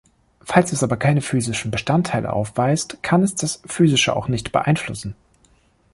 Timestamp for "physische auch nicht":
3.67-4.51